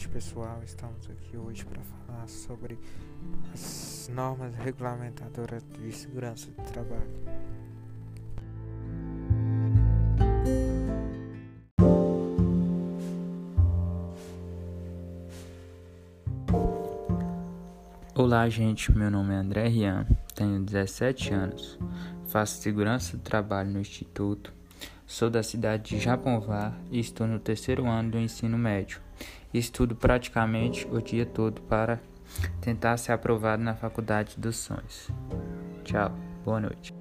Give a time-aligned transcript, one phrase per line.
[0.00, 0.60] noite, pessoal.
[0.64, 2.78] Estamos aqui hoje para falar sobre
[3.52, 7.10] as normas regulamentadoras de segurança do trabalho.
[18.14, 18.92] Olá, gente.
[18.92, 21.78] Meu nome é André Rian, tenho 17 anos,
[22.26, 24.59] faço segurança do trabalho no Instituto
[25.10, 29.00] Sou da cidade de Japonvar e estou no terceiro ano do ensino médio.
[29.52, 31.98] Estudo praticamente o dia todo para
[32.60, 35.10] tentar ser aprovado na faculdade dos sonhos.
[35.82, 36.99] Tchau, boa noite.